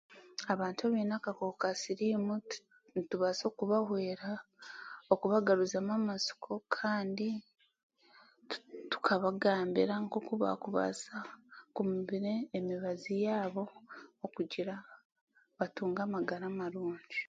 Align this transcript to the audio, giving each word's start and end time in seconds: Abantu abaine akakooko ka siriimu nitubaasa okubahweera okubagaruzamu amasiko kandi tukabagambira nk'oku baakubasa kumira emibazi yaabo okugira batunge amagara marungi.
Abantu 0.53 0.79
abaine 0.83 1.13
akakooko 1.17 1.57
ka 1.61 1.69
siriimu 1.81 2.33
nitubaasa 2.93 3.43
okubahweera 3.47 4.29
okubagaruzamu 5.13 5.91
amasiko 5.99 6.51
kandi 6.77 7.27
tukabagambira 8.91 9.93
nk'oku 10.03 10.33
baakubasa 10.41 11.15
kumira 11.75 12.33
emibazi 12.57 13.13
yaabo 13.25 13.63
okugira 14.25 14.75
batunge 15.57 16.01
amagara 16.07 16.45
marungi. 16.57 17.19